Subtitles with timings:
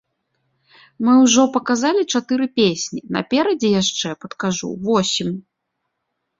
[1.07, 5.29] Мы ўжо паказалі чатыры песні, наперадзе яшчэ, падкажу, восем.